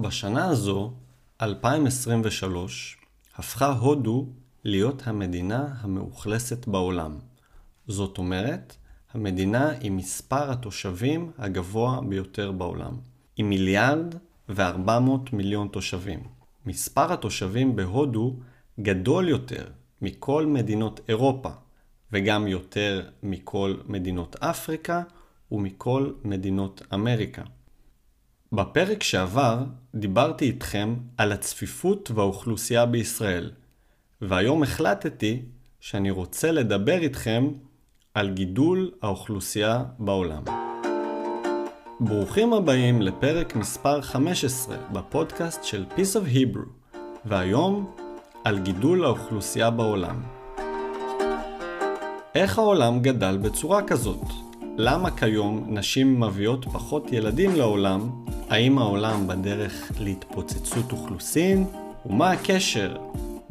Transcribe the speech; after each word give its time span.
בשנה 0.00 0.44
הזו, 0.44 0.92
2023, 1.42 2.96
הפכה 3.36 3.72
הודו 3.72 4.26
להיות 4.64 5.02
המדינה 5.06 5.74
המאוכלסת 5.80 6.68
בעולם. 6.68 7.18
זאת 7.86 8.18
אומרת, 8.18 8.76
המדינה 9.12 9.70
עם 9.80 9.96
מספר 9.96 10.50
התושבים 10.50 11.30
הגבוה 11.38 12.00
ביותר 12.08 12.52
בעולם, 12.52 12.96
עם 13.36 13.48
מיליארד 13.48 14.14
ו-400 14.48 15.32
מיליון 15.32 15.68
תושבים. 15.68 16.20
מספר 16.66 17.12
התושבים 17.12 17.76
בהודו 17.76 18.36
גדול 18.80 19.28
יותר 19.28 19.64
מכל 20.02 20.46
מדינות 20.46 21.00
אירופה, 21.08 21.50
וגם 22.12 22.46
יותר 22.46 23.08
מכל 23.22 23.74
מדינות 23.86 24.36
אפריקה 24.36 25.02
ומכל 25.52 26.12
מדינות 26.24 26.82
אמריקה. 26.94 27.42
בפרק 28.52 29.02
שעבר 29.02 29.58
דיברתי 29.94 30.44
איתכם 30.44 30.96
על 31.16 31.32
הצפיפות 31.32 32.10
והאוכלוסייה 32.14 32.86
בישראל, 32.86 33.50
והיום 34.20 34.62
החלטתי 34.62 35.42
שאני 35.80 36.10
רוצה 36.10 36.52
לדבר 36.52 36.98
איתכם 36.98 37.48
על 38.14 38.30
גידול 38.30 38.90
האוכלוסייה 39.02 39.84
בעולם. 39.98 40.42
ברוכים 42.00 42.52
הבאים 42.52 43.02
לפרק 43.02 43.56
מספר 43.56 44.02
15 44.02 44.76
בפודקאסט 44.92 45.64
של 45.64 45.84
Piece 45.96 46.16
of 46.16 46.34
Hebrew, 46.34 46.98
והיום 47.24 47.94
על 48.44 48.58
גידול 48.58 49.04
האוכלוסייה 49.04 49.70
בעולם. 49.70 50.22
איך 52.34 52.58
העולם 52.58 53.00
גדל 53.00 53.38
בצורה 53.42 53.82
כזאת? 53.82 54.24
למה 54.78 55.16
כיום 55.16 55.66
נשים 55.68 56.20
מביאות 56.20 56.64
פחות 56.64 57.12
ילדים 57.12 57.56
לעולם? 57.56 58.27
האם 58.50 58.78
העולם 58.78 59.26
בדרך 59.26 59.92
להתפוצצות 60.00 60.92
אוכלוסין? 60.92 61.64
ומה 62.06 62.30
הקשר 62.30 62.96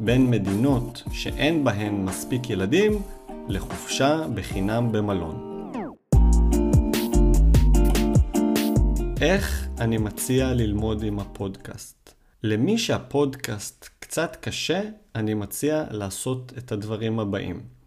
בין 0.00 0.30
מדינות 0.30 1.02
שאין 1.12 1.64
בהן 1.64 2.04
מספיק 2.04 2.50
ילדים 2.50 3.02
לחופשה 3.48 4.26
בחינם 4.34 4.92
במלון? 4.92 5.70
איך 9.20 9.68
אני 9.80 9.98
מציע 9.98 10.54
ללמוד 10.54 11.02
עם 11.02 11.18
הפודקאסט? 11.18 12.14
למי 12.42 12.78
שהפודקאסט 12.78 13.88
קצת 13.98 14.36
קשה, 14.40 14.82
אני 15.14 15.34
מציע 15.34 15.84
לעשות 15.90 16.52
את 16.58 16.72
הדברים 16.72 17.20
הבאים. 17.20 17.77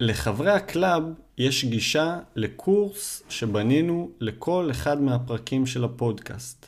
לחברי 0.00 0.50
ה 0.50 0.60
club 0.60 1.02
יש 1.38 1.64
גישה 1.64 2.18
לקורס 2.36 3.22
שבנינו 3.28 4.10
לכל 4.20 4.68
אחד 4.70 5.00
מהפרקים 5.00 5.66
של 5.66 5.84
הפודקאסט. 5.84 6.66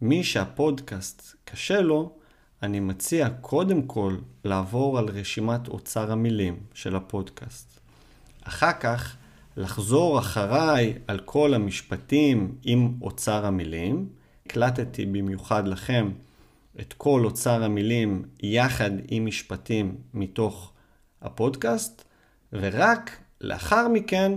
מי 0.00 0.24
שהפודקאסט 0.24 1.34
קשה 1.44 1.80
לו, 1.80 2.12
אני 2.62 2.80
מציע 2.80 3.28
קודם 3.40 3.82
כל 3.82 4.16
לעבור 4.44 4.98
על 4.98 5.08
רשימת 5.08 5.68
אוצר 5.68 6.12
המילים 6.12 6.56
של 6.74 6.96
הפודקאסט. 6.96 7.80
אחר 8.42 8.72
כך 8.80 9.16
לחזור 9.56 10.18
אחריי 10.18 10.98
על 11.06 11.18
כל 11.18 11.54
המשפטים 11.54 12.54
עם 12.62 12.92
אוצר 13.02 13.46
המילים. 13.46 14.08
הקלטתי 14.46 15.06
במיוחד 15.06 15.68
לכם 15.68 16.12
את 16.80 16.92
כל 16.92 17.24
אוצר 17.24 17.64
המילים 17.64 18.22
יחד 18.42 18.90
עם 19.08 19.26
משפטים 19.26 19.96
מתוך 20.14 20.72
הפודקאסט. 21.22 22.04
ורק 22.54 23.16
לאחר 23.40 23.88
מכן 23.88 24.32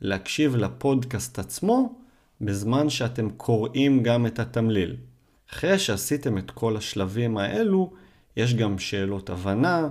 להקשיב 0.00 0.56
לפודקאסט 0.56 1.38
עצמו 1.38 1.94
בזמן 2.40 2.90
שאתם 2.90 3.30
קוראים 3.30 4.02
גם 4.02 4.26
את 4.26 4.38
התמליל. 4.38 4.96
אחרי 5.52 5.78
שעשיתם 5.78 6.38
את 6.38 6.50
כל 6.50 6.76
השלבים 6.76 7.36
האלו, 7.36 7.92
יש 8.36 8.54
גם 8.54 8.78
שאלות 8.78 9.30
הבנה, 9.30 9.88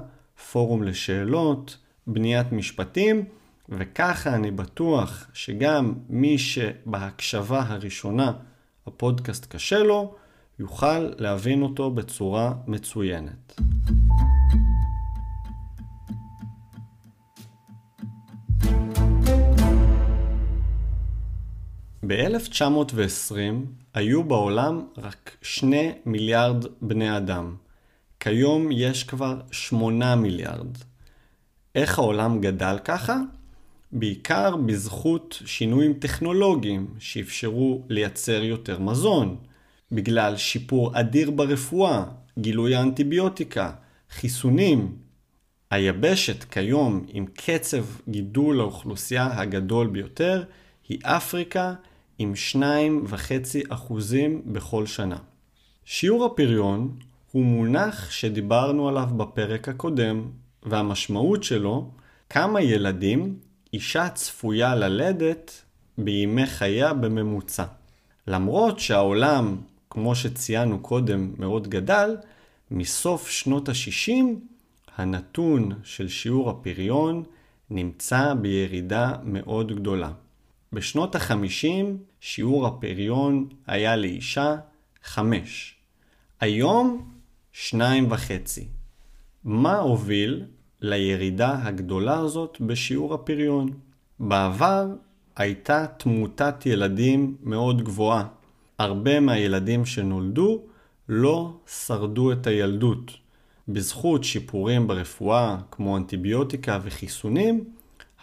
פורום 0.51 0.83
לשאלות, 0.83 1.77
בניית 2.07 2.51
משפטים, 2.51 3.25
וככה 3.69 4.35
אני 4.35 4.51
בטוח 4.51 5.27
שגם 5.33 5.93
מי 6.09 6.37
שבהקשבה 6.37 7.63
הראשונה 7.67 8.31
הפודקאסט 8.87 9.45
קשה 9.45 9.79
לו, 9.79 10.15
יוכל 10.59 10.99
להבין 10.99 11.61
אותו 11.61 11.91
בצורה 11.91 12.53
מצוינת. 12.67 13.61
ב-1920 22.07 23.35
היו 23.93 24.23
בעולם 24.23 24.85
רק 24.97 25.37
2 25.41 25.91
מיליארד 26.05 26.65
בני 26.81 27.17
אדם. 27.17 27.55
כיום 28.19 28.69
יש 28.71 29.03
כבר 29.03 29.41
8 29.51 30.15
מיליארד. 30.15 30.77
איך 31.75 31.99
העולם 31.99 32.41
גדל 32.41 32.77
ככה? 32.83 33.17
בעיקר 33.91 34.55
בזכות 34.55 35.41
שינויים 35.45 35.93
טכנולוגיים 35.93 36.87
שאפשרו 36.99 37.83
לייצר 37.89 38.43
יותר 38.43 38.79
מזון, 38.79 39.37
בגלל 39.91 40.37
שיפור 40.37 40.99
אדיר 40.99 41.31
ברפואה, 41.31 42.03
גילוי 42.39 42.75
האנטיביוטיקה, 42.75 43.71
חיסונים. 44.09 44.95
היבשת 45.71 46.43
כיום 46.43 47.05
עם 47.07 47.25
קצב 47.25 47.85
גידול 48.09 48.59
האוכלוסייה 48.59 49.41
הגדול 49.41 49.87
ביותר 49.87 50.43
היא 50.89 50.99
אפריקה 51.03 51.73
עם 52.23 52.33
2.5% 53.71 53.93
בכל 54.45 54.85
שנה. 54.85 55.17
שיעור 55.85 56.25
הפריון 56.25 56.97
הוא 57.31 57.45
מונח 57.45 58.11
שדיברנו 58.11 58.89
עליו 58.89 59.07
בפרק 59.17 59.69
הקודם, 59.69 60.25
והמשמעות 60.63 61.43
שלו, 61.43 61.91
כמה 62.29 62.61
ילדים 62.61 63.35
אישה 63.73 64.09
צפויה 64.09 64.75
ללדת 64.75 65.61
בימי 65.97 66.45
חייה 66.45 66.93
בממוצע. 66.93 67.63
למרות 68.27 68.79
שהעולם, 68.79 69.57
כמו 69.89 70.15
שציינו 70.15 70.79
קודם, 70.79 71.33
מאוד 71.37 71.67
גדל, 71.67 72.17
מסוף 72.71 73.29
שנות 73.29 73.69
ה-60 73.69 74.11
הנתון 74.97 75.71
של 75.83 76.07
שיעור 76.07 76.49
הפריון 76.49 77.23
נמצא 77.69 78.33
בירידה 78.33 79.13
מאוד 79.23 79.75
גדולה. 79.75 80.11
בשנות 80.73 81.15
ה-50 81.15 81.85
שיעור 82.19 82.67
הפריון 82.67 83.47
היה 83.67 83.95
לאישה 83.95 84.55
5. 85.03 85.75
היום 86.39 87.11
2.5. 87.53 87.75
מה 89.43 89.77
הוביל 89.77 90.45
לירידה 90.81 91.57
הגדולה 91.63 92.19
הזאת 92.19 92.57
בשיעור 92.61 93.13
הפריון? 93.13 93.69
בעבר 94.19 94.87
הייתה 95.35 95.85
תמותת 95.97 96.65
ילדים 96.65 97.35
מאוד 97.43 97.83
גבוהה. 97.83 98.27
הרבה 98.77 99.19
מהילדים 99.19 99.85
שנולדו 99.85 100.61
לא 101.09 101.53
שרדו 101.67 102.31
את 102.31 102.47
הילדות. 102.47 103.11
בזכות 103.67 104.23
שיפורים 104.23 104.87
ברפואה 104.87 105.57
כמו 105.71 105.97
אנטיביוטיקה 105.97 106.79
וחיסונים, 106.83 107.63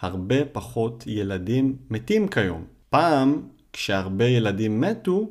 הרבה 0.01 0.45
פחות 0.45 1.03
ילדים 1.07 1.75
מתים 1.89 2.27
כיום. 2.27 2.65
פעם, 2.89 3.41
כשהרבה 3.73 4.25
ילדים 4.25 4.81
מתו, 4.81 5.29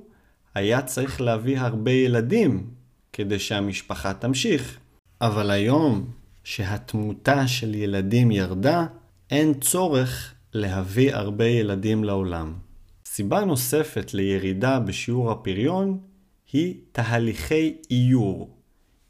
היה 0.54 0.82
צריך 0.82 1.20
להביא 1.20 1.58
הרבה 1.58 1.90
ילדים 1.90 2.70
כדי 3.12 3.38
שהמשפחה 3.38 4.14
תמשיך. 4.14 4.78
אבל 5.20 5.50
היום, 5.50 6.10
שהתמותה 6.44 7.48
של 7.48 7.74
ילדים 7.74 8.30
ירדה, 8.30 8.86
אין 9.30 9.54
צורך 9.54 10.34
להביא 10.52 11.14
הרבה 11.14 11.44
ילדים 11.46 12.04
לעולם. 12.04 12.54
סיבה 13.04 13.44
נוספת 13.44 14.14
לירידה 14.14 14.80
בשיעור 14.80 15.30
הפריון 15.30 15.98
היא 16.52 16.74
תהליכי 16.92 17.76
איור. 17.90 18.56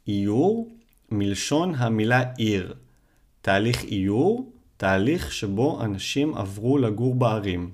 איור 0.07 0.69
מלשון 1.11 1.75
המילה 1.75 2.23
עיר. 2.37 2.73
תהליך 3.41 3.83
איור 3.83 4.50
תהליך 4.81 5.31
שבו 5.31 5.81
אנשים 5.83 6.37
עברו 6.37 6.77
לגור 6.77 7.15
בערים. 7.15 7.71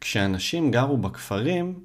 כשאנשים 0.00 0.70
גרו 0.70 0.96
בכפרים, 0.96 1.80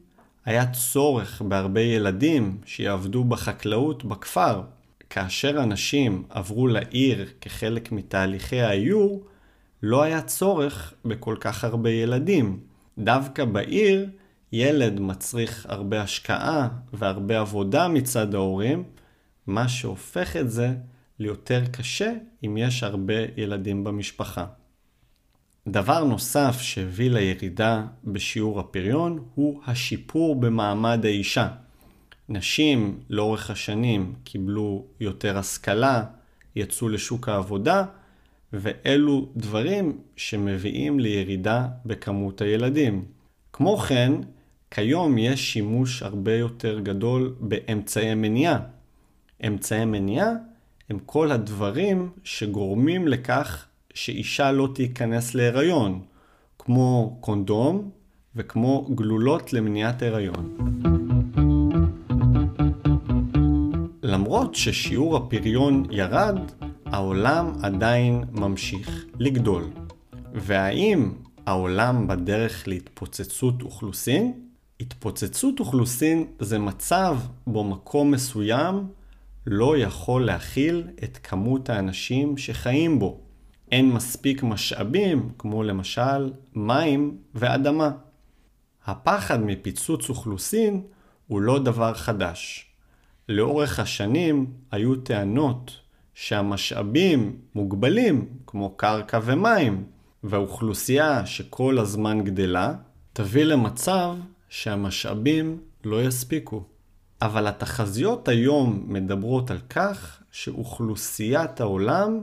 היה 0.46 0.72
צורך 0.72 1.42
בהרבה 1.42 1.82
ילדים 1.82 2.58
שיעבדו 2.66 3.24
בחקלאות 3.24 4.06
בכפר. 4.06 4.62
כאשר 5.10 5.64
אנשים 5.64 6.24
עברו 6.30 6.68
לעיר 6.68 7.26
כחלק 7.42 7.92
מתהליכי 7.92 8.62
האיור, 8.62 9.24
לא 9.84 10.04
היה 10.04 10.22
צורך 10.22 10.94
בכל 11.06 11.36
כך 11.40 11.64
הרבה 11.64 11.90
ילדים. 11.90 12.60
דווקא 12.98 13.46
בעיר, 13.46 14.10
ילד 14.52 15.00
מצריך 15.00 15.66
הרבה 15.70 16.02
השקעה 16.02 16.68
והרבה 16.94 17.40
עבודה 17.40 17.88
מצד 17.88 18.36
ההורים, 18.36 18.84
מה 19.48 19.68
שהופך 19.68 20.36
את 20.36 20.52
זה 20.52 20.74
ליותר 21.20 21.62
קשה 21.72 22.14
אם 22.46 22.58
יש 22.58 22.84
הרבה 22.84 23.14
ילדים 23.38 23.84
במשפחה. 23.84 24.46
דבר 25.68 26.04
נוסף 26.04 26.62
שהביא 26.62 27.10
לירידה 27.10 27.86
בשיעור 28.04 28.60
הפריון 28.60 29.24
הוא 29.36 29.62
השיפור 29.68 30.36
במעמד 30.36 31.06
האישה. 31.06 31.48
נשים 32.30 33.00
לאורך 33.10 33.50
השנים 33.50 34.14
קיבלו 34.24 34.86
יותר 35.00 35.38
השכלה, 35.38 36.04
יצאו 36.56 36.90
לשוק 36.90 37.30
העבודה, 37.30 37.86
ואלו 38.54 39.30
דברים 39.36 39.98
שמביאים 40.16 41.00
לירידה 41.00 41.68
בכמות 41.86 42.42
הילדים. 42.42 43.06
כמו 43.54 43.78
כן, 43.78 44.12
כיום 44.72 45.18
יש 45.18 45.54
שימוש 45.54 46.04
הרבה 46.04 46.36
יותר 46.36 46.80
גדול 46.80 47.36
באמצעי 47.40 48.16
מניעה. 48.16 48.60
אמצעי 49.48 49.86
מניעה 49.86 50.32
הם 50.90 51.00
כל 51.06 51.32
הדברים 51.32 52.10
שגורמים 52.24 53.08
לכך 53.08 53.66
שאישה 53.94 54.52
לא 54.52 54.70
תיכנס 54.76 55.36
להיריון, 55.36 56.02
כמו 56.60 57.18
קונדום 57.20 57.90
וכמו 58.36 58.88
גלולות 58.96 59.54
למניעת 59.54 60.02
הריון. 60.02 60.58
למרות 64.04 64.56
ששיעור 64.56 65.18
הפריון 65.18 65.86
ירד, 65.92 66.40
העולם 66.86 67.52
עדיין 67.64 68.24
ממשיך 68.32 69.06
לגדול. 69.20 69.64
והאם 70.34 71.12
העולם 71.46 72.08
בדרך 72.08 72.68
להתפוצצות 72.68 73.62
אוכלוסין? 73.62 74.34
התפוצצות 74.80 75.60
אוכלוסין 75.60 76.26
זה 76.40 76.60
מצב 76.60 77.18
בו 77.48 77.64
מקום 77.64 78.12
מסוים 78.12 78.88
לא 79.48 79.78
יכול 79.78 80.26
להכיל 80.26 80.88
את 81.04 81.18
כמות 81.24 81.70
האנשים 81.70 82.38
שחיים 82.38 83.00
בו. 83.00 83.20
אין 83.72 83.90
מספיק 83.90 84.44
משאבים, 84.44 85.30
כמו 85.38 85.64
למשל 85.64 86.32
מים 86.54 87.18
ואדמה. 87.36 87.92
הפחד 88.86 89.44
מפיצוץ 89.44 90.10
אוכלוסין 90.10 90.82
הוא 91.28 91.42
לא 91.42 91.60
דבר 91.60 91.94
חדש. 91.94 92.66
לאורך 93.30 93.80
השנים 93.80 94.46
היו 94.72 94.96
טענות 94.96 95.72
שהמשאבים 96.14 97.38
מוגבלים, 97.56 98.30
כמו 98.48 98.70
קרקע 98.78 99.20
ומים, 99.24 99.84
והאוכלוסייה 100.24 101.26
שכל 101.26 101.80
הזמן 101.80 102.24
גדלה, 102.24 102.74
תביא 103.14 103.44
למצב 103.44 104.16
שהמשאבים 104.50 105.58
לא 105.84 106.04
יספיקו. 106.04 106.64
אבל 107.22 107.48
התחזיות 107.48 108.28
היום 108.28 108.84
מדברות 108.88 109.52
על 109.52 109.60
כך 109.70 110.22
שאוכלוסיית 110.32 111.62
העולם 111.62 112.22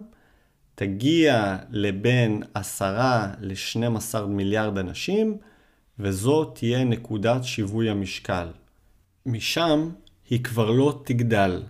תגיע 0.78 1.56
לבין 1.70 2.42
10 2.54 2.96
ל-12 3.40 4.20
מיליארד 4.28 4.78
אנשים, 4.78 5.36
וזו 5.98 6.44
תהיה 6.44 6.84
נקודת 6.84 7.44
שיווי 7.44 7.90
המשקל. 7.90 8.48
משם 9.26 9.90
היא 10.30 10.44
כבר 10.44 10.70
לא 10.70 11.02
תגדל. 11.04 11.62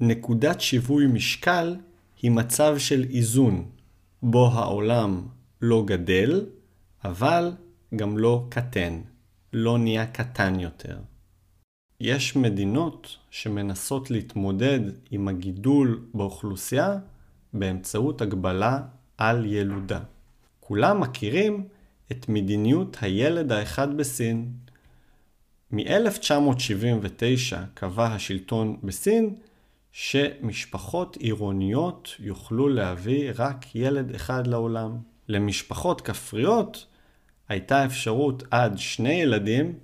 נקודת 0.00 0.60
שיווי 0.60 1.06
משקל 1.06 1.76
היא 2.22 2.30
מצב 2.30 2.78
של 2.78 3.04
איזון, 3.10 3.64
בו 4.22 4.46
העולם 4.46 5.26
לא 5.60 5.84
גדל, 5.86 6.46
אבל 7.04 7.52
גם 7.96 8.18
לא 8.18 8.46
קטן, 8.48 9.00
לא 9.52 9.78
נהיה 9.78 10.06
קטן 10.06 10.60
יותר. 10.60 10.98
יש 12.00 12.36
מדינות 12.36 13.16
שמנסות 13.30 14.10
להתמודד 14.10 14.80
עם 15.10 15.28
הגידול 15.28 16.04
באוכלוסייה 16.14 16.98
באמצעות 17.52 18.20
הגבלה 18.20 18.80
על 19.18 19.46
ילודה. 19.46 20.00
כולם 20.60 21.00
מכירים 21.00 21.68
את 22.12 22.28
מדיניות 22.28 22.96
הילד 23.00 23.52
האחד 23.52 23.96
בסין. 23.96 24.52
מ-1979 25.72 27.56
קבע 27.74 28.06
השלטון 28.06 28.76
בסין 28.82 29.34
שמשפחות 29.92 31.16
עירוניות 31.16 32.14
יוכלו 32.18 32.68
להביא 32.68 33.32
רק 33.38 33.74
ילד 33.74 34.14
אחד 34.14 34.46
לעולם. 34.46 34.96
למשפחות 35.28 36.00
כפריות 36.00 36.86
הייתה 37.48 37.84
אפשרות 37.84 38.42
עד 38.50 38.78
שני 38.78 39.12
ילדים 39.12 39.74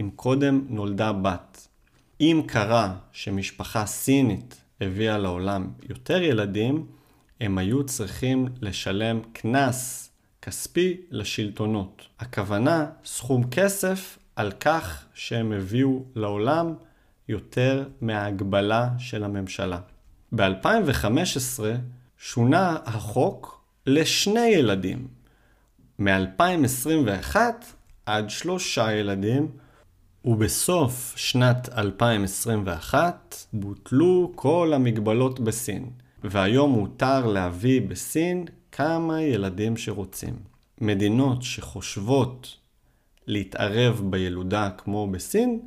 אם 0.00 0.10
קודם 0.16 0.64
נולדה 0.68 1.12
בת. 1.12 1.68
אם 2.20 2.42
קרה 2.46 2.96
שמשפחה 3.12 3.86
סינית 3.86 4.60
הביאה 4.80 5.18
לעולם 5.18 5.70
יותר 5.88 6.22
ילדים, 6.22 6.86
הם 7.40 7.58
היו 7.58 7.84
צריכים 7.84 8.48
לשלם 8.60 9.20
קנס 9.32 10.10
כספי 10.42 11.00
לשלטונות. 11.10 12.06
הכוונה 12.18 12.86
סכום 13.04 13.50
כסף 13.50 14.18
על 14.36 14.52
כך 14.52 15.04
שהם 15.14 15.52
הביאו 15.52 16.04
לעולם 16.14 16.74
יותר 17.28 17.88
מההגבלה 18.00 18.88
של 18.98 19.24
הממשלה. 19.24 19.80
ב-2015 20.32 21.62
שונה 22.18 22.76
החוק 22.84 23.64
לשני 23.86 24.46
ילדים. 24.46 25.08
מ-2021 25.98 27.36
עד 28.06 28.30
שלושה 28.30 28.92
ילדים, 28.92 29.48
ובסוף 30.24 31.12
שנת 31.16 31.68
2021 31.78 33.34
בוטלו 33.52 34.32
כל 34.34 34.72
המגבלות 34.74 35.40
בסין, 35.40 35.90
והיום 36.24 36.70
מותר 36.70 37.26
להביא 37.26 37.80
בסין 37.80 38.44
כמה 38.72 39.22
ילדים 39.22 39.76
שרוצים. 39.76 40.36
מדינות 40.80 41.42
שחושבות 41.42 42.56
להתערב 43.26 44.02
בילודה 44.04 44.70
כמו 44.78 45.10
בסין, 45.10 45.60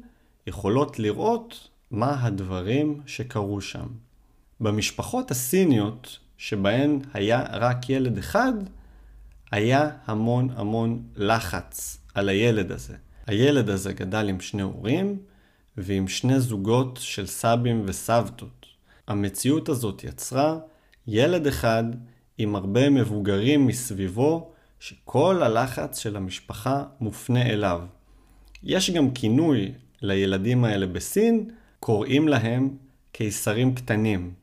יכולות 0.48 1.00
לראות 1.00 1.68
מה 1.92 2.26
הדברים 2.26 3.02
שקרו 3.06 3.62
שם. 3.62 3.88
במשפחות 4.60 5.32
הסיניות, 5.32 6.20
שבהן 6.38 7.00
היה 7.14 7.44
רק 7.52 7.90
ילד 7.90 8.18
אחד, 8.18 8.54
היה 9.52 9.90
המון 10.06 10.50
המון 10.56 11.04
לחץ 11.16 11.98
על 12.14 12.30
הילד 12.30 12.72
הזה. 12.72 12.96
הילד 13.28 13.70
הזה 13.70 13.94
גדל 13.94 14.30
עם 14.30 14.40
שני 14.40 14.62
הורים 14.62 15.20
ועם 15.78 16.08
שני 16.08 16.40
זוגות 16.40 17.00
של 17.02 17.26
סבים 17.26 17.84
וסבתות. 17.86 18.73
המציאות 19.08 19.70
הזאת 19.70 20.04
יצרה 20.04 20.58
ילד 21.08 21.48
אחד 21.48 21.84
עם 22.38 22.56
הרבה 22.56 22.90
מבוגרים 22.90 23.68
מסביבו 23.68 24.52
שכל 24.80 25.44
הלחץ 25.44 26.00
של 26.00 26.16
המשפחה 26.16 26.84
מופנה 27.00 27.42
אליו. 27.42 27.82
יש 28.64 28.90
גם 28.90 29.12
כינוי 29.12 29.72
לילדים 30.02 30.64
האלה 30.64 30.88
בסין, 30.88 31.50
קוראים 31.80 32.28
להם 32.28 32.78
קיסרים 33.12 33.76
קטנים. 33.76 34.34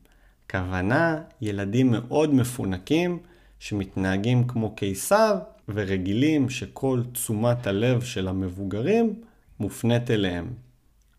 כוונה, 0.50 1.22
ילדים 1.40 1.90
מאוד 1.90 2.34
מפונקים 2.34 3.18
שמתנהגים 3.58 4.46
כמו 4.46 4.74
קיסר 4.74 5.38
ורגילים 5.68 6.50
שכל 6.50 7.02
תשומת 7.12 7.66
הלב 7.66 8.02
של 8.02 8.28
המבוגרים 8.28 9.14
מופנית 9.60 10.10
אליהם. 10.10 10.52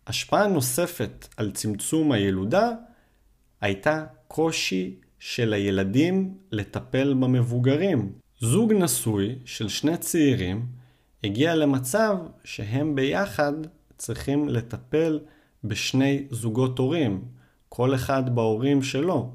השפעה 0.06 0.46
נוספת 0.46 1.28
על 1.36 1.50
צמצום 1.50 2.12
הילודה 2.12 2.70
הייתה 3.62 4.04
קושי 4.28 4.96
של 5.18 5.52
הילדים 5.52 6.34
לטפל 6.52 7.14
במבוגרים. 7.14 8.12
זוג 8.40 8.72
נשוי 8.72 9.38
של 9.44 9.68
שני 9.68 9.96
צעירים 9.96 10.66
הגיע 11.24 11.54
למצב 11.54 12.16
שהם 12.44 12.94
ביחד 12.94 13.52
צריכים 13.98 14.48
לטפל 14.48 15.20
בשני 15.64 16.26
זוגות 16.30 16.78
הורים, 16.78 17.24
כל 17.68 17.94
אחד 17.94 18.34
בהורים 18.34 18.82
שלו, 18.82 19.30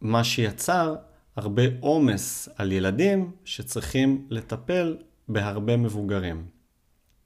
מה 0.00 0.24
שיצר 0.24 0.94
הרבה 1.36 1.62
עומס 1.80 2.48
על 2.56 2.72
ילדים 2.72 3.30
שצריכים 3.44 4.26
לטפל 4.30 4.96
בהרבה 5.28 5.76
מבוגרים. 5.76 6.46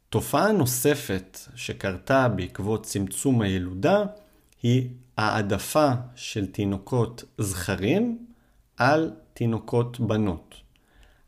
תופעה 0.09 0.53
נוספת 0.53 1.39
שקרתה 1.55 2.29
בעקבות 2.29 2.87
צמצום 2.87 3.43
הילודה 3.43 4.05
היא 4.63 4.89
העדפה 5.17 5.91
של 6.15 6.47
תינוקות 6.47 7.25
זכרים 7.39 8.27
על 8.77 9.13
תינוקות 9.35 10.01
בנות. 10.01 10.55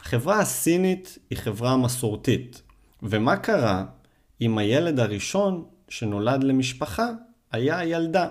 החברה 0.00 0.40
הסינית 0.40 1.18
היא 1.30 1.38
חברה 1.38 1.76
מסורתית, 1.76 2.62
ומה 3.02 3.36
קרה 3.36 3.84
אם 4.40 4.58
הילד 4.58 5.00
הראשון 5.00 5.64
שנולד 5.88 6.44
למשפחה 6.44 7.08
היה 7.52 7.84
ילדה? 7.84 8.28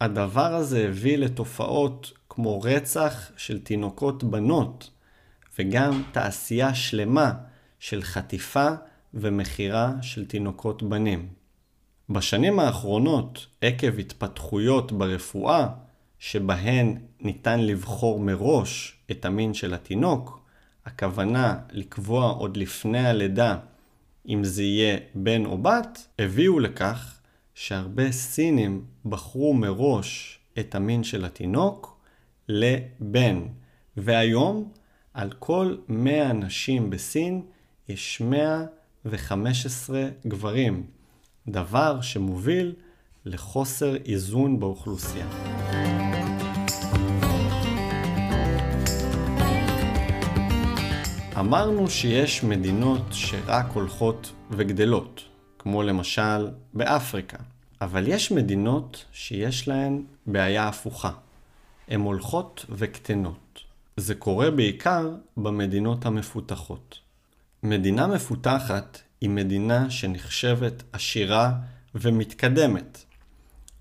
הדבר 0.00 0.54
הזה 0.54 0.88
הביא 0.88 1.18
לתופעות 1.18 2.12
כמו 2.28 2.60
רצח 2.60 3.30
של 3.36 3.60
תינוקות 3.60 4.24
בנות, 4.24 4.90
וגם 5.58 6.02
תעשייה 6.12 6.74
שלמה 6.74 7.32
של 7.78 8.02
חטיפה 8.02 8.68
ומכירה 9.14 9.92
של 10.02 10.26
תינוקות 10.26 10.82
בנים. 10.82 11.28
בשנים 12.10 12.58
האחרונות, 12.58 13.46
עקב 13.60 13.98
התפתחויות 13.98 14.92
ברפואה, 14.92 15.68
שבהן 16.18 16.98
ניתן 17.20 17.60
לבחור 17.60 18.20
מראש 18.20 18.96
את 19.10 19.24
המין 19.24 19.54
של 19.54 19.74
התינוק, 19.74 20.40
הכוונה 20.86 21.58
לקבוע 21.70 22.30
עוד 22.30 22.56
לפני 22.56 23.08
הלידה 23.08 23.56
אם 24.28 24.44
זה 24.44 24.62
יהיה 24.62 24.98
בן 25.14 25.46
או 25.46 25.58
בת, 25.58 26.06
הביאו 26.18 26.60
לכך 26.60 27.20
שהרבה 27.54 28.12
סינים 28.12 28.84
בחרו 29.06 29.54
מראש 29.54 30.38
את 30.58 30.74
המין 30.74 31.04
של 31.04 31.24
התינוק 31.24 32.00
לבן, 32.48 33.42
והיום 33.96 34.72
על 35.14 35.32
כל 35.38 35.76
100 35.88 36.32
נשים 36.32 36.90
בסין 36.90 37.42
יש 37.88 38.20
115 38.20 40.08
גברים, 40.26 40.86
דבר 41.48 42.00
שמוביל 42.00 42.74
לחוסר 43.24 43.96
איזון 43.96 44.60
באוכלוסייה. 44.60 45.26
אמרנו 51.38 51.90
שיש 51.90 52.44
מדינות 52.44 53.02
שרק 53.10 53.66
הולכות 53.74 54.32
וגדלות, 54.50 55.22
כמו 55.58 55.82
למשל 55.82 56.48
באפריקה, 56.74 57.38
אבל 57.80 58.08
יש 58.08 58.32
מדינות 58.32 59.04
שיש 59.12 59.68
להן 59.68 60.02
בעיה 60.26 60.68
הפוכה. 60.68 61.10
הן 61.88 62.00
הולכות 62.00 62.66
וקטנות. 62.70 63.60
זה 63.96 64.14
קורה 64.14 64.50
בעיקר 64.50 65.10
במדינות 65.36 66.06
המפותחות. 66.06 66.98
מדינה 67.62 68.06
מפותחת 68.06 68.98
היא 69.20 69.30
מדינה 69.30 69.90
שנחשבת 69.90 70.82
עשירה 70.92 71.52
ומתקדמת. 71.94 73.04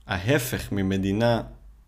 ההפך 0.07 0.71
ממדינה 0.71 1.41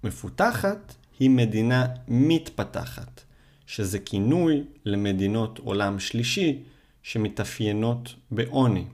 מפותחת 0.03 0.95
היא 1.19 1.29
מדינה 1.29 1.85
מתפתחת, 2.07 3.21
שזה 3.65 3.99
כינוי 3.99 4.63
למדינות 4.85 5.59
עולם 5.59 5.99
שלישי 5.99 6.59
שמתאפיינות 7.03 8.15
בעוני. 8.31 8.85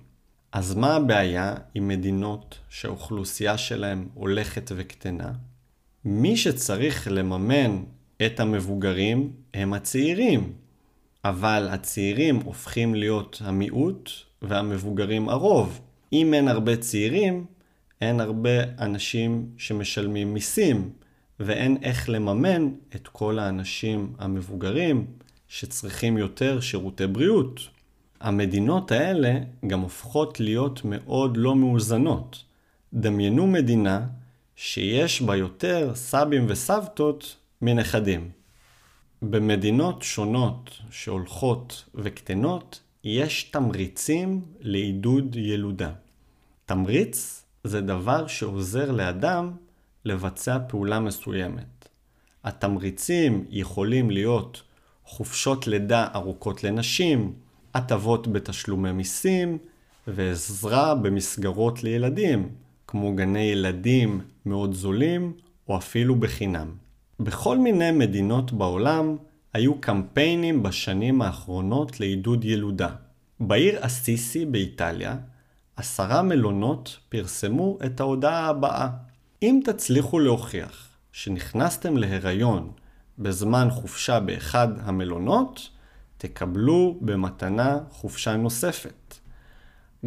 אז 0.51 0.75
מה 0.75 0.95
הבעיה 0.95 1.55
עם 1.73 1.87
מדינות 1.87 2.59
שהאוכלוסייה 2.69 3.57
שלהן 3.57 4.07
הולכת 4.13 4.71
וקטנה? 4.75 5.31
מי 6.05 6.37
שצריך 6.37 7.07
לממן 7.11 7.83
את 8.25 8.39
המבוגרים 8.39 9.31
הם 9.53 9.73
הצעירים, 9.73 10.53
אבל 11.25 11.67
הצעירים 11.71 12.35
הופכים 12.35 12.95
להיות 12.95 13.41
המיעוט 13.45 14.09
והמבוגרים 14.43 15.29
הרוב. 15.29 15.79
אם 16.13 16.33
אין 16.33 16.47
הרבה 16.47 16.77
צעירים, 16.77 17.45
אין 18.01 18.19
הרבה 18.19 18.63
אנשים 18.79 19.49
שמשלמים 19.57 20.33
מיסים, 20.33 20.89
ואין 21.39 21.77
איך 21.81 22.09
לממן 22.09 22.69
את 22.95 23.07
כל 23.07 23.39
האנשים 23.39 24.13
המבוגרים 24.19 25.05
שצריכים 25.47 26.17
יותר 26.17 26.59
שירותי 26.59 27.07
בריאות. 27.07 27.59
המדינות 28.21 28.91
האלה 28.91 29.39
גם 29.67 29.79
הופכות 29.79 30.39
להיות 30.39 30.81
מאוד 30.85 31.37
לא 31.37 31.55
מאוזנות. 31.55 32.43
דמיינו 32.93 33.47
מדינה 33.47 34.05
שיש 34.55 35.21
בה 35.21 35.35
יותר 35.35 35.91
סבים 35.95 36.45
וסבתות 36.49 37.35
מנכדים. 37.61 38.29
במדינות 39.21 40.01
שונות 40.01 40.71
שהולכות 40.91 41.85
וקטנות, 41.95 42.79
יש 43.03 43.43
תמריצים 43.43 44.41
לעידוד 44.59 45.35
ילודה. 45.35 45.91
תמריץ 46.65 47.43
זה 47.63 47.81
דבר 47.81 48.27
שעוזר 48.27 48.91
לאדם 48.91 49.51
לבצע 50.05 50.57
פעולה 50.67 50.99
מסוימת. 50.99 51.89
התמריצים 52.43 53.45
יכולים 53.49 54.11
להיות 54.11 54.61
חופשות 55.05 55.67
לידה 55.67 56.07
ארוכות 56.15 56.63
לנשים, 56.63 57.33
הטבות 57.73 58.27
בתשלומי 58.27 58.91
מיסים 58.91 59.57
ועזרה 60.07 60.95
במסגרות 60.95 61.83
לילדים, 61.83 62.49
כמו 62.87 63.15
גני 63.15 63.43
ילדים 63.43 64.21
מאוד 64.45 64.73
זולים 64.73 65.33
או 65.69 65.77
אפילו 65.77 66.15
בחינם. 66.15 66.71
בכל 67.19 67.57
מיני 67.57 67.91
מדינות 67.91 68.51
בעולם 68.51 69.15
היו 69.53 69.81
קמפיינים 69.81 70.63
בשנים 70.63 71.21
האחרונות 71.21 71.99
לעידוד 71.99 72.45
ילודה. 72.45 72.89
בעיר 73.39 73.85
אסיסי 73.85 74.45
באיטליה, 74.45 75.17
עשרה 75.75 76.21
מלונות 76.21 76.97
פרסמו 77.09 77.77
את 77.85 77.99
ההודעה 77.99 78.47
הבאה: 78.47 78.89
אם 79.41 79.59
תצליחו 79.65 80.19
להוכיח 80.19 80.89
שנכנסתם 81.11 81.97
להיריון 81.97 82.71
בזמן 83.19 83.67
חופשה 83.71 84.19
באחד 84.19 84.67
המלונות, 84.79 85.69
תקבלו 86.17 86.97
במתנה 87.01 87.79
חופשה 87.89 88.37
נוספת. 88.37 89.15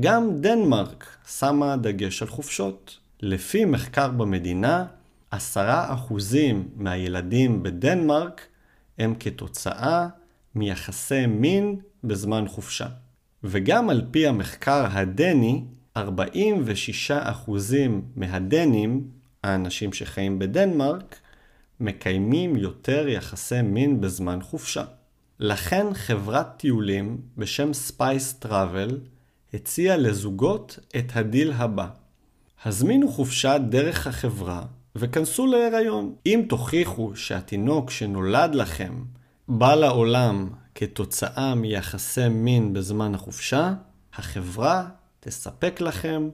גם 0.00 0.40
דנמרק 0.40 1.16
שמה 1.26 1.76
דגש 1.76 2.22
על 2.22 2.28
חופשות. 2.28 2.98
לפי 3.20 3.64
מחקר 3.64 4.08
במדינה, 4.08 4.84
עשרה 5.30 5.94
אחוזים 5.94 6.68
מהילדים 6.76 7.62
בדנמרק 7.62 8.46
הם 8.98 9.14
כתוצאה 9.20 10.08
מיחסי 10.54 11.26
מין 11.26 11.80
בזמן 12.04 12.48
חופשה. 12.48 12.86
וגם 13.44 13.90
על 13.90 14.06
פי 14.10 14.26
המחקר 14.26 14.86
הדני, 14.90 15.64
46% 15.96 16.00
מהדנים, 18.16 19.10
האנשים 19.44 19.92
שחיים 19.92 20.38
בדנמרק, 20.38 21.18
מקיימים 21.80 22.56
יותר 22.56 23.08
יחסי 23.08 23.62
מין 23.62 24.00
בזמן 24.00 24.38
חופשה. 24.42 24.84
לכן 25.40 25.94
חברת 25.94 26.46
טיולים 26.56 27.20
בשם 27.36 27.72
Spies 27.72 28.32
Travel 28.32 29.00
הציעה 29.54 29.96
לזוגות 29.96 30.78
את 30.96 31.16
הדיל 31.16 31.52
הבא. 31.52 31.88
הזמינו 32.64 33.08
חופשה 33.08 33.58
דרך 33.58 34.06
החברה 34.06 34.62
וכנסו 34.98 35.46
להיריון. 35.46 36.14
אם 36.26 36.42
תוכיחו 36.48 37.12
שהתינוק 37.14 37.90
שנולד 37.90 38.54
לכם 38.54 38.94
בא 39.48 39.74
לעולם 39.74 40.48
כתוצאה 40.74 41.54
מיחסי 41.54 42.28
מין 42.28 42.72
בזמן 42.72 43.14
החופשה, 43.14 43.74
החברה 44.14 44.88
תספק 45.20 45.80
לכם 45.80 46.28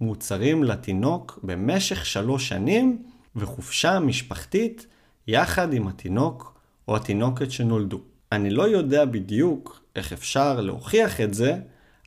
מוצרים 0.00 0.64
לתינוק 0.64 1.38
במשך 1.42 2.06
שלוש 2.06 2.48
שנים 2.48 3.02
וחופשה 3.36 4.00
משפחתית 4.00 4.86
יחד 5.26 5.72
עם 5.72 5.88
התינוק 5.88 6.60
או 6.88 6.96
התינוקת 6.96 7.50
שנולדו. 7.50 8.00
אני 8.32 8.50
לא 8.50 8.68
יודע 8.68 9.04
בדיוק 9.04 9.82
איך 9.96 10.12
אפשר 10.12 10.60
להוכיח 10.60 11.20
את 11.20 11.34
זה, 11.34 11.56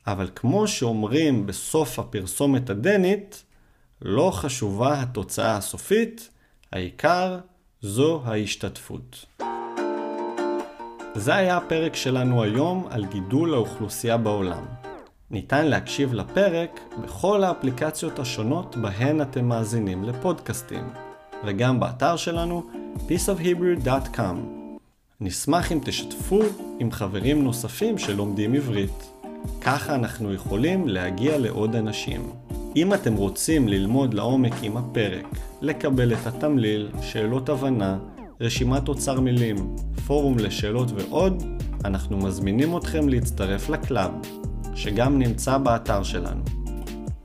אבל 0.06 0.28
כמו 0.34 0.68
שאומרים 0.68 1.46
בסוף 1.46 1.98
הפרסומת 1.98 2.70
הדנית, 2.70 3.44
לא 4.02 4.30
חשובה 4.34 5.00
התוצאה 5.00 5.56
הסופית, 5.56 6.28
העיקר 6.72 7.38
זו 7.82 8.22
ההשתתפות. 8.24 9.26
זה 11.14 11.34
היה 11.34 11.56
הפרק 11.56 11.96
שלנו 11.96 12.42
היום 12.42 12.86
על 12.90 13.06
גידול 13.06 13.54
האוכלוסייה 13.54 14.16
בעולם. 14.16 14.64
ניתן 15.30 15.66
להקשיב 15.66 16.14
לפרק 16.14 16.80
בכל 17.02 17.44
האפליקציות 17.44 18.18
השונות 18.18 18.76
בהן 18.76 19.22
אתם 19.22 19.44
מאזינים 19.44 20.04
לפודקאסטים, 20.04 20.88
וגם 21.44 21.80
באתר 21.80 22.16
שלנו 22.16 22.70
peaceofhebrew.com. 22.96 24.36
נשמח 25.20 25.72
אם 25.72 25.80
תשתפו 25.84 26.40
עם 26.78 26.90
חברים 26.90 27.44
נוספים 27.44 27.98
שלומדים 27.98 28.54
עברית. 28.54 29.10
ככה 29.60 29.94
אנחנו 29.94 30.34
יכולים 30.34 30.88
להגיע 30.88 31.38
לעוד 31.38 31.76
אנשים. 31.76 32.49
אם 32.76 32.94
אתם 32.94 33.14
רוצים 33.14 33.68
ללמוד 33.68 34.14
לעומק 34.14 34.52
עם 34.62 34.76
הפרק, 34.76 35.26
לקבל 35.60 36.12
את 36.12 36.26
התמליל, 36.26 36.90
שאלות 37.02 37.48
הבנה, 37.48 37.98
רשימת 38.40 38.88
אוצר 38.88 39.20
מילים, 39.20 39.76
פורום 40.06 40.38
לשאלות 40.38 40.90
ועוד, 40.92 41.42
אנחנו 41.84 42.16
מזמינים 42.16 42.76
אתכם 42.76 43.08
להצטרף 43.08 43.68
לקלאב, 43.68 44.10
שגם 44.74 45.18
נמצא 45.18 45.58
באתר 45.58 46.02
שלנו. 46.02 46.42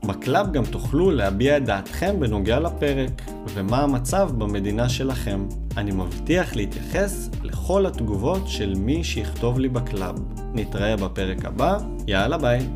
ב 0.06 0.15
club 0.15 0.52
גם 0.52 0.64
תוכלו 0.64 1.10
להביע 1.10 1.56
את 1.56 1.64
דעתכם 1.64 2.20
בנוגע 2.20 2.60
לפרק, 2.60 3.22
ומה 3.54 3.82
המצב 3.82 4.30
במדינה 4.38 4.88
שלכם. 4.88 5.46
אני 5.76 5.90
מבטיח 5.90 6.56
להתייחס 6.56 7.30
לכל 7.42 7.86
התגובות 7.86 8.48
של 8.48 8.74
מי 8.78 9.04
שיכתוב 9.04 9.58
לי 9.58 9.68
ב 9.68 9.76
club. 9.76 10.16
נתראה 10.54 10.96
בפרק 10.96 11.44
הבא, 11.44 11.78
יאללה 12.06 12.38
ביי. 12.38 12.68